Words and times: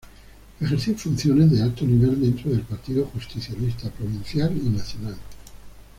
Ejerció 0.59 0.97
funciones 0.97 1.51
de 1.51 1.61
alto 1.61 1.85
nivel 1.85 2.19
dentro 2.19 2.49
del 2.49 2.61
Partido 2.61 3.05
Justicialista 3.13 3.91
provincial 3.91 4.51
y 4.57 4.67
nacional. 4.69 5.15